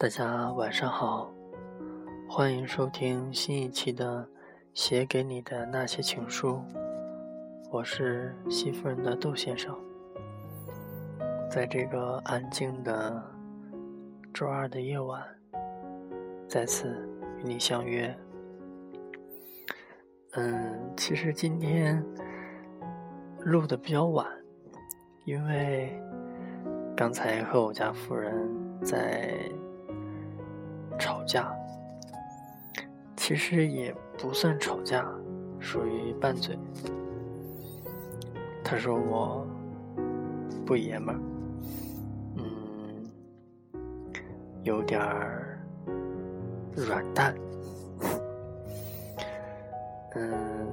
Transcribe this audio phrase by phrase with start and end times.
[0.00, 1.30] 大家晚上好，
[2.26, 4.24] 欢迎收听新一期的
[4.72, 6.52] 《写给你的那些情书》，
[7.70, 9.76] 我是西夫人的窦先生，
[11.50, 13.22] 在这个安静的
[14.32, 15.22] 周二的夜晚，
[16.48, 18.18] 再次与你相约。
[20.30, 22.02] 嗯，其实今天
[23.40, 24.26] 录的比较晚，
[25.26, 25.92] 因为
[26.96, 28.48] 刚才和我家夫人
[28.82, 29.38] 在。
[31.00, 31.50] 吵架，
[33.16, 35.04] 其实也不算吵架，
[35.58, 36.56] 属于拌嘴。
[38.62, 39.46] 他说我
[40.66, 41.20] 不爷们儿，
[42.36, 43.80] 嗯，
[44.62, 45.58] 有点儿
[46.76, 47.34] 软蛋。
[50.14, 50.68] 嗯，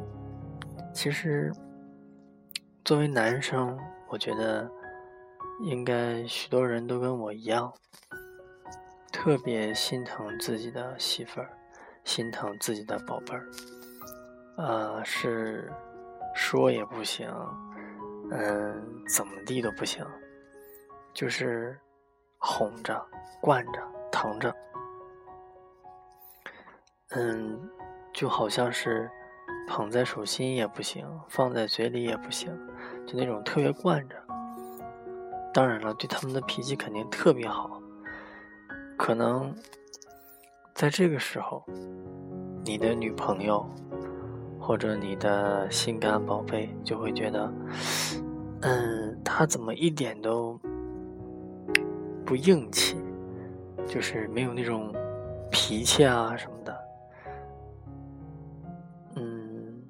[0.94, 1.52] 其实
[2.84, 3.76] 作为男生，
[4.10, 4.70] 我觉得
[5.62, 7.74] 应该许多人都跟我一样。
[9.20, 11.50] 特别心疼自己的媳妇儿，
[12.04, 13.50] 心疼自己的宝贝儿，
[14.58, 15.74] 呃，是
[16.36, 17.28] 说也不行，
[18.30, 20.06] 嗯，怎么地都不行，
[21.16, 21.76] 就是
[22.38, 23.04] 哄着、
[23.42, 24.56] 惯着、疼着，
[27.10, 27.60] 嗯，
[28.14, 29.10] 就好像是
[29.68, 32.56] 捧在手心也不行，放在嘴里也不行，
[33.08, 34.16] 就那种特别惯着。
[35.56, 37.82] 当然了，对他们的脾气肯定特别好。
[38.98, 39.54] 可能
[40.74, 41.64] 在这个时候，
[42.66, 43.66] 你的女朋友
[44.60, 47.54] 或者你的心肝宝贝就会觉得，
[48.64, 50.60] 嗯，他怎么一点都
[52.26, 52.98] 不硬气，
[53.86, 54.94] 就是没有那种
[55.52, 56.78] 脾气啊什么的，
[59.16, 59.84] 嗯，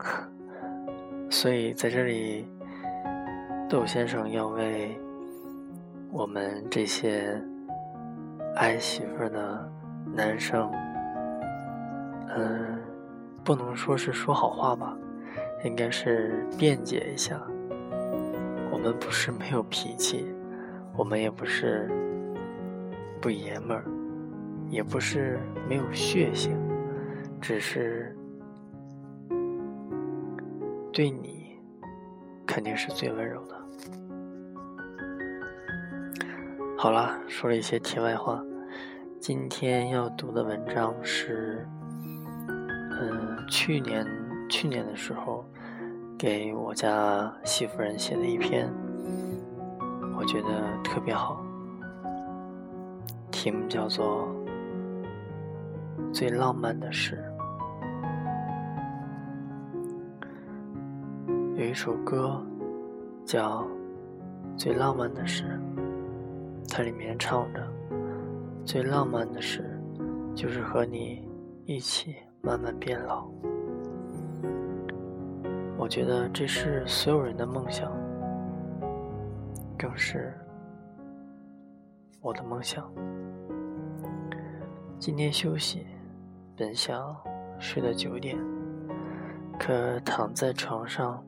[1.30, 2.48] 所以在这里，
[3.68, 4.98] 窦先生要为
[6.10, 7.40] 我们这些。
[8.56, 9.70] 爱媳妇的
[10.14, 10.72] 男生，
[12.34, 12.80] 嗯，
[13.44, 14.96] 不能说是说好话吧，
[15.62, 17.38] 应该是辩解一下。
[18.72, 20.26] 我们不是没有脾气，
[20.96, 21.90] 我们也不是
[23.20, 23.84] 不爷们儿，
[24.70, 25.38] 也不是
[25.68, 26.56] 没有血性，
[27.42, 28.16] 只是
[30.94, 31.58] 对你
[32.46, 33.65] 肯定是最温柔的。
[36.78, 38.38] 好了，说了一些题外话。
[39.18, 41.66] 今天要读的文章是，
[43.00, 44.06] 嗯，去年
[44.46, 45.42] 去年的时候
[46.18, 48.70] 给我家媳妇人写的一篇，
[50.18, 50.48] 我觉得
[50.84, 51.42] 特别好，
[53.30, 54.28] 题目叫做
[56.12, 57.24] 《最浪漫的事》。
[61.58, 62.44] 有一首歌
[63.24, 63.62] 叫
[64.58, 65.42] 《最浪漫的事》。
[66.68, 67.66] 它里面唱着
[68.64, 69.80] ：“最浪漫的事，
[70.34, 71.26] 就是和你
[71.64, 73.26] 一起慢慢变老。”
[75.78, 77.92] 我觉得这是所有人的梦想，
[79.78, 80.34] 更是
[82.20, 82.90] 我的梦想。
[84.98, 85.86] 今天休息，
[86.56, 87.16] 本想
[87.58, 88.36] 睡到九点，
[89.58, 91.22] 可躺在床上，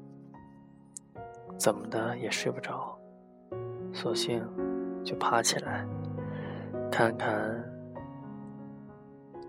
[1.57, 2.99] 怎么的也睡不着，
[3.93, 4.43] 索性。
[5.09, 5.87] 就爬起来，
[6.93, 7.65] 看看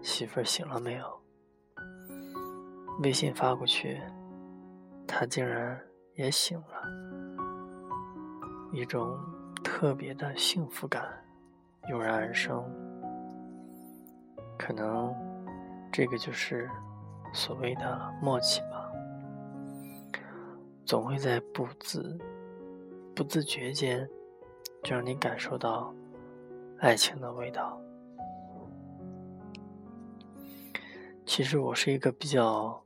[0.01, 1.21] 媳妇醒了没有。
[3.03, 3.99] 微信发过去，
[5.05, 5.77] 她竟然
[6.13, 6.65] 也醒了，
[8.71, 9.19] 一种
[9.61, 11.03] 特别的幸福感
[11.89, 12.63] 油然而生。
[14.57, 15.13] 可能
[15.91, 16.69] 这个就是
[17.33, 18.89] 所谓的默契吧，
[20.85, 22.17] 总会在不自
[23.13, 24.09] 不自觉间。
[24.83, 25.93] 就让你感受到
[26.79, 27.79] 爱情的味道。
[31.25, 32.83] 其实我是一个比较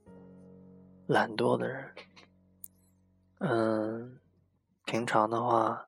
[1.08, 1.86] 懒惰的人，
[3.40, 4.20] 嗯，
[4.86, 5.88] 平常的话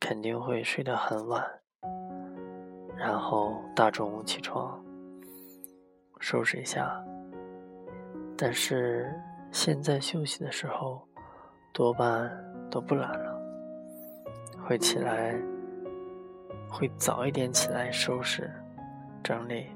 [0.00, 1.46] 肯定会睡得很晚，
[2.96, 4.84] 然后大中午起床
[6.18, 7.00] 收拾一下。
[8.36, 9.14] 但是
[9.52, 11.06] 现在休息的时候，
[11.72, 12.28] 多半
[12.68, 13.33] 都不懒了。
[14.66, 15.38] 会起来，
[16.70, 18.50] 会早一点起来收拾、
[19.22, 19.66] 整理，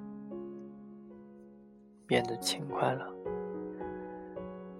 [2.06, 3.06] 变得勤快了。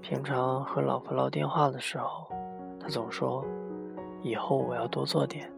[0.01, 2.27] 平常和老婆唠电话的时候，
[2.81, 3.45] 她总说
[4.25, 5.53] ：“以后我要多做点。”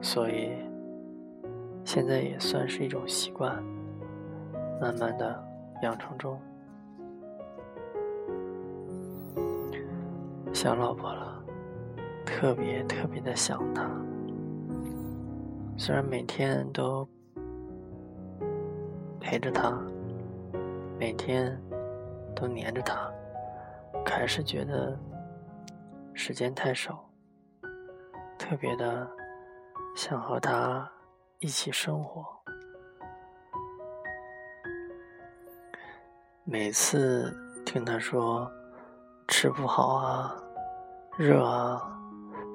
[0.00, 0.50] 所以，
[1.84, 3.62] 现在也算是一种习惯，
[4.80, 5.44] 慢慢的
[5.82, 6.40] 养成中。
[10.54, 11.31] 想老婆了。
[12.24, 13.88] 特别特别的想他，
[15.76, 17.08] 虽然每天都
[19.20, 19.70] 陪着他，
[20.98, 21.56] 每天
[22.34, 23.10] 都黏着他，
[24.04, 24.98] 还是觉得
[26.14, 27.08] 时间太少，
[28.38, 29.08] 特别的
[29.94, 30.90] 想和他
[31.38, 32.26] 一起生活。
[36.44, 37.32] 每次
[37.64, 38.50] 听他说
[39.28, 40.34] 吃不好啊、
[41.16, 42.01] 热啊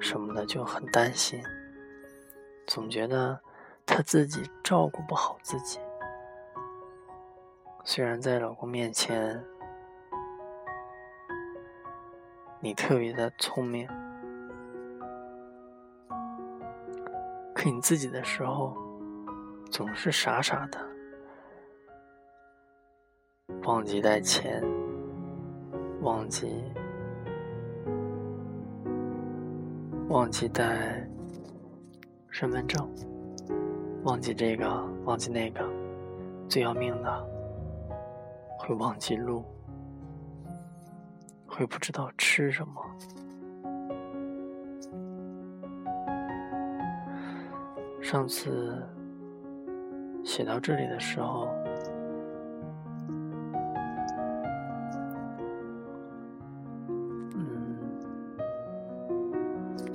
[0.00, 1.42] 什么的，就很担心，
[2.66, 3.38] 总觉得
[3.84, 5.78] 他自己照顾不好自己。
[7.84, 9.42] 虽然在老公面前，
[12.60, 13.88] 你特别的聪明，
[17.54, 18.76] 可你自己的时候，
[19.70, 20.78] 总是傻傻的。
[23.64, 24.62] 忘记带钱，
[26.00, 26.64] 忘记
[30.08, 31.06] 忘记带
[32.30, 32.88] 身份证，
[34.04, 34.66] 忘记这个，
[35.04, 35.62] 忘记那个，
[36.48, 37.26] 最要命的
[38.58, 39.44] 会忘记路，
[41.46, 42.82] 会不知道吃什么。
[48.00, 48.82] 上次
[50.24, 51.48] 写到这里的时候。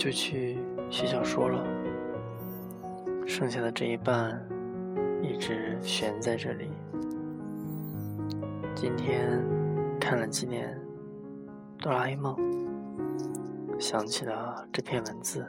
[0.04, 0.58] 就去
[0.90, 1.64] 写小说了，
[3.26, 4.38] 剩下的这一半
[5.22, 6.70] 一直悬在这里。
[8.76, 9.42] 今天
[10.02, 10.78] 看了几年
[11.82, 12.36] 《哆啦 A 梦》，
[13.80, 15.48] 想起了这篇文字，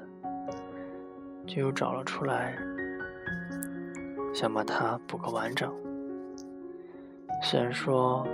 [1.45, 2.57] 就又找了出来，
[4.33, 5.75] 想把它补个完整。
[7.43, 8.25] 虽然说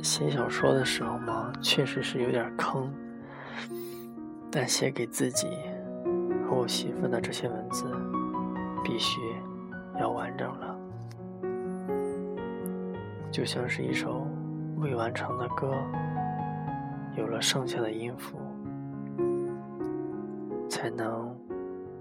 [0.00, 2.88] 写小说的时候嘛，确实是有点坑。
[4.58, 5.48] 但写给自己
[6.48, 7.84] 和我媳妇的这些文字，
[8.82, 9.20] 必须
[10.00, 10.78] 要完整了，
[13.30, 14.26] 就像是一首
[14.78, 15.74] 未完成的歌，
[17.18, 18.38] 有了剩下的音符，
[20.70, 21.38] 才能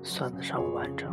[0.01, 1.11] 算得上完整。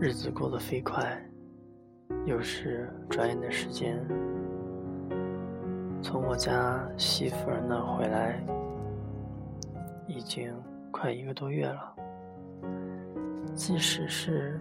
[0.00, 1.22] 日子过得飞快，
[2.24, 4.02] 又是转眼的时间。
[6.02, 8.44] 从我家媳妇儿那回来，
[10.08, 10.52] 已经
[10.90, 11.94] 快一个多月了。
[13.54, 14.60] 即使是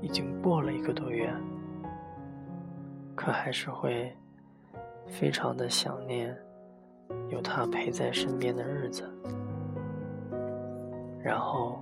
[0.00, 1.32] 已经过了一个多月，
[3.14, 4.14] 可还是会
[5.06, 6.36] 非常的想念
[7.28, 9.08] 有她陪在身边的日子，
[11.22, 11.80] 然后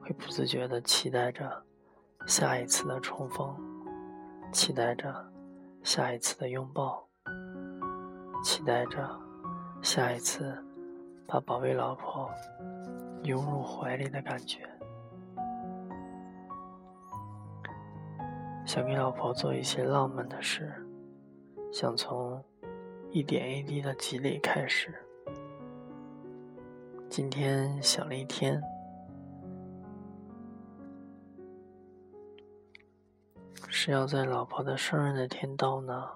[0.00, 1.50] 会不自觉的期待着
[2.26, 3.54] 下一次的重逢，
[4.50, 5.31] 期待着。
[5.82, 7.06] 下一次的拥抱，
[8.42, 9.10] 期待着
[9.82, 10.56] 下一次
[11.26, 12.30] 把宝贝老婆
[13.24, 14.60] 拥入怀里的感觉，
[18.64, 20.72] 想给老婆做一些浪漫的事，
[21.72, 22.42] 想从
[23.10, 24.94] 一点一滴的积累开始。
[27.10, 28.62] 今天想了一天。
[33.84, 36.08] 是要在老婆的生日那天到呢，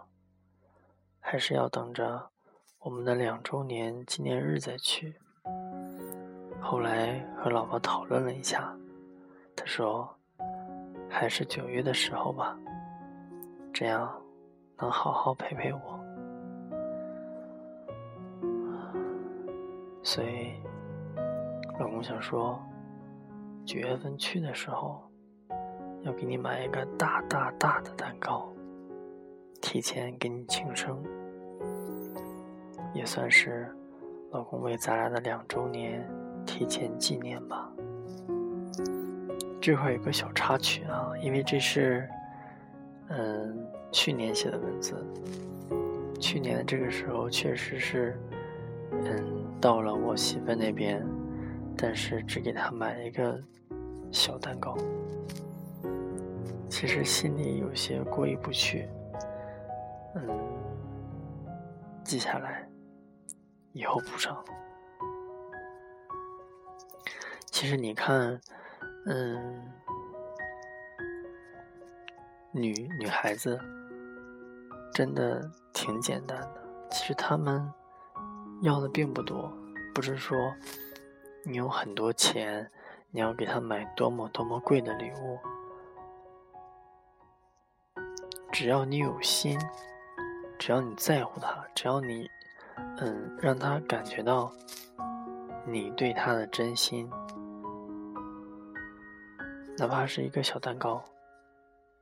[1.18, 2.30] 还是要等着
[2.78, 5.16] 我们的两周年纪念日再去？
[6.61, 8.73] 后来和老婆讨论了一下，
[9.56, 10.08] 她说
[11.11, 12.56] 还是九月的时候吧，
[13.75, 14.16] 这样
[14.78, 16.00] 能好好陪陪我。
[20.04, 20.52] 所以
[21.80, 22.64] 老公想说，
[23.64, 25.02] 九月份去的时候。
[26.06, 28.48] 要给你买一个大大大的蛋糕，
[29.60, 31.02] 提前给你庆生，
[32.94, 33.68] 也算是
[34.30, 36.08] 老公为咱俩的两周年
[36.46, 37.68] 提前纪念吧。
[39.60, 42.08] 这块有个小插曲啊，因为这是
[43.08, 44.94] 嗯去年写的文字，
[46.20, 48.16] 去年的这个时候确实是
[48.92, 51.04] 嗯到了我媳妇那边，
[51.76, 53.42] 但是只给她买了一个
[54.12, 54.78] 小蛋糕。
[56.68, 58.88] 其实心里有些过意不去，
[60.14, 60.28] 嗯，
[62.04, 62.68] 记下来，
[63.73, 64.44] 以后补上。
[67.46, 68.38] 其实你看，
[69.06, 69.62] 嗯，
[72.52, 73.58] 女女孩子
[74.92, 76.62] 真的挺简单的。
[76.90, 77.73] 其实她们
[78.61, 79.50] 要的并不多，
[79.94, 80.37] 不是说
[81.44, 82.70] 你有很多钱，
[83.11, 85.38] 你要给她买多么多么贵的礼物。
[88.58, 89.58] 只要你有心，
[90.58, 92.26] 只要你在乎他，只要你
[92.96, 94.50] 嗯，让他感觉到
[95.66, 97.06] 你对他的真心，
[99.76, 101.04] 哪怕是一个小蛋糕，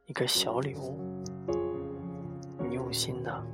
[0.06, 0.96] 一个小礼物，
[2.60, 3.44] 你用心的，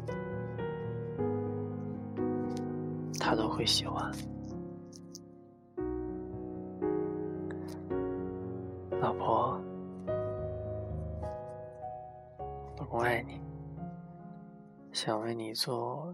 [3.19, 4.13] 他都会喜欢。
[9.01, 9.59] 老婆，
[12.93, 13.41] 老公爱你，
[14.91, 16.13] 想为你做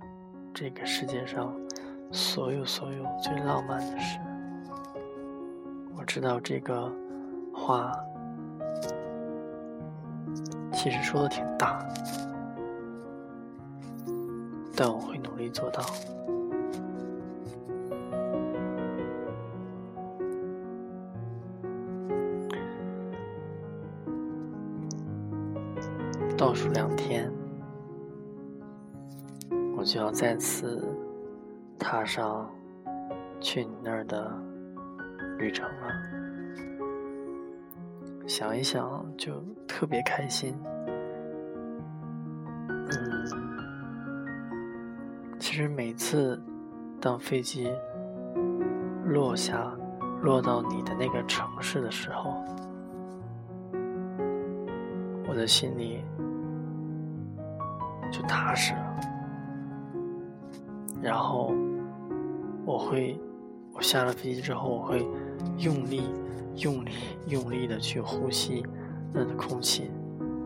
[0.52, 1.56] 这个世界上
[2.12, 4.18] 所有所有最浪漫的事。
[5.96, 6.92] 我知道这个
[7.54, 7.98] 话
[10.70, 11.78] 其实说的挺大，
[14.76, 15.82] 但我会努力做到。
[26.36, 27.32] 倒数两天，
[29.74, 30.86] 我就要再次
[31.78, 32.46] 踏上
[33.40, 34.30] 去你那儿的
[35.38, 35.88] 旅程了。
[38.26, 40.54] 想一想就特别开心。
[42.68, 42.90] 嗯，
[45.38, 46.38] 其实每次
[47.00, 47.72] 当飞机
[49.06, 49.74] 落下，
[50.22, 52.44] 落到你的那个城市的时候，
[55.26, 56.04] 我的心里。
[58.10, 59.00] 就踏实了，
[61.02, 61.52] 然后
[62.64, 63.18] 我会，
[63.72, 65.06] 我下了飞机之后，我会
[65.58, 66.02] 用力、
[66.56, 66.90] 用力、
[67.26, 68.64] 用力的去呼吸
[69.12, 69.90] 那的空气，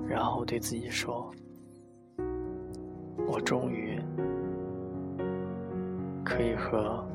[0.08, 1.30] 然后对自己说
[3.28, 4.02] ：“我终于
[6.24, 7.06] 可以和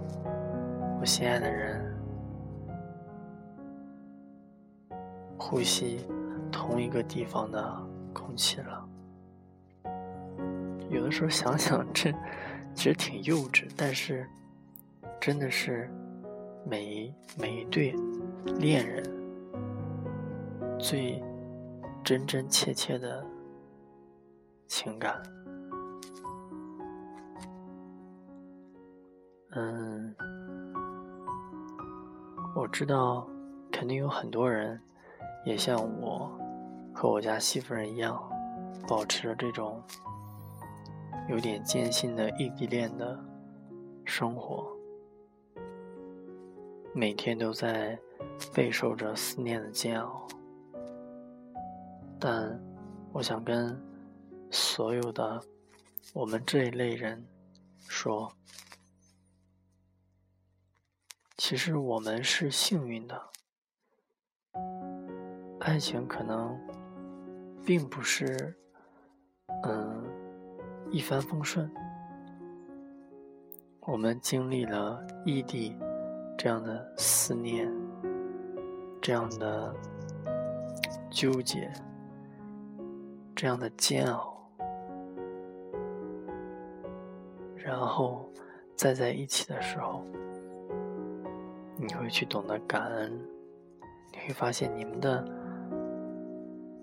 [0.99, 1.93] 我心爱的人
[5.37, 5.99] 呼吸
[6.51, 7.77] 同一个地方的
[8.13, 8.87] 空气了。”
[10.95, 12.09] 有的时候想想，这
[12.73, 14.25] 其实挺幼稚，但是
[15.19, 15.89] 真的是
[16.65, 17.93] 每每一对
[18.57, 19.03] 恋人
[20.79, 21.21] 最
[22.01, 23.25] 真真切切的
[24.67, 25.21] 情感。
[29.51, 30.15] 嗯，
[32.55, 33.27] 我知道，
[33.69, 34.79] 肯定有很多人
[35.45, 36.31] 也像我
[36.93, 38.17] 和我家媳妇人一样，
[38.87, 39.83] 保持着这种。
[41.27, 43.19] 有点艰辛的异地恋的
[44.05, 44.71] 生活，
[46.93, 47.99] 每天都在
[48.53, 50.27] 备受着思念的煎熬。
[52.19, 52.63] 但
[53.11, 53.75] 我想跟
[54.51, 55.41] 所有的
[56.13, 57.25] 我们这一类人
[57.87, 58.31] 说，
[61.37, 63.29] 其实我们是幸运的，
[65.59, 66.55] 爱情可能
[67.65, 68.55] 并不是，
[69.63, 70.04] 嗯。
[70.95, 71.69] 一帆风顺，
[73.81, 75.75] 我们经历了异地
[76.37, 77.69] 这样的思念，
[79.01, 79.75] 这样的
[81.09, 81.69] 纠结，
[83.35, 84.37] 这样的煎熬，
[87.57, 88.29] 然后
[88.77, 90.01] 再在一起的时候，
[91.75, 93.11] 你会去懂得感恩，
[94.13, 95.21] 你会发现你们的、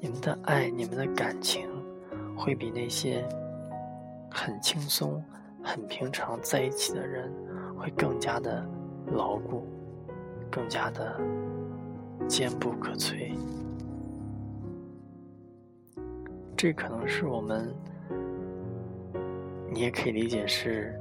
[0.01, 1.67] 你们的爱、你们的感情，
[2.37, 3.27] 会比那些。
[4.33, 5.23] 很轻松、
[5.63, 7.31] 很平常在一起的人，
[7.77, 8.67] 会更加的
[9.09, 9.67] 牢固，
[10.51, 11.21] 更加的
[12.27, 13.37] 坚不可摧。
[16.57, 17.75] 这可能是我们，
[19.71, 20.99] 你也可以理解是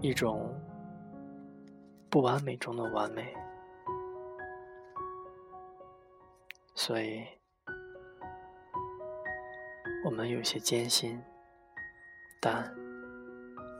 [0.00, 0.52] 一种
[2.10, 3.34] 不完美中的完美，
[6.74, 7.24] 所以。
[10.04, 11.22] 我们有些艰辛，
[12.40, 12.74] 但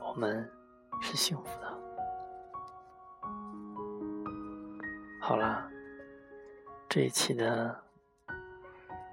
[0.01, 0.49] 我们
[1.01, 1.67] 是幸福的。
[5.19, 5.69] 好啦，
[6.87, 7.77] 这一期的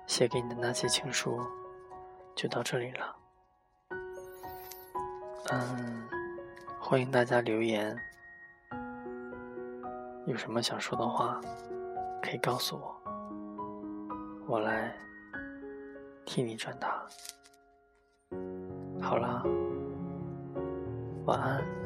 [0.07, 1.37] 写给你的那些情书
[2.37, 3.17] 就到这里了。
[5.51, 6.09] 嗯，
[6.79, 7.97] 欢迎大家留言，
[10.27, 11.41] 有什么想说的话
[12.23, 13.03] 可以告诉我，
[14.47, 14.95] 我来。
[16.33, 17.05] 替你转达。
[19.03, 19.43] 好啦，
[21.27, 21.80] 晚安。